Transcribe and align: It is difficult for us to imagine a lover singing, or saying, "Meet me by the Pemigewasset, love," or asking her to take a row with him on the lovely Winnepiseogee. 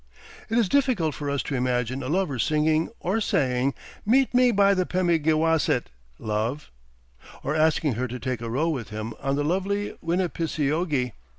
It 0.49 0.57
is 0.57 0.67
difficult 0.67 1.13
for 1.13 1.29
us 1.29 1.43
to 1.43 1.53
imagine 1.53 2.01
a 2.01 2.09
lover 2.09 2.39
singing, 2.39 2.89
or 2.99 3.21
saying, 3.21 3.75
"Meet 4.03 4.33
me 4.33 4.49
by 4.49 4.73
the 4.73 4.83
Pemigewasset, 4.83 5.91
love," 6.17 6.71
or 7.43 7.55
asking 7.55 7.93
her 7.93 8.07
to 8.07 8.17
take 8.17 8.41
a 8.41 8.49
row 8.49 8.67
with 8.69 8.89
him 8.89 9.13
on 9.21 9.35
the 9.35 9.43
lovely 9.43 9.95
Winnepiseogee. 10.03 11.11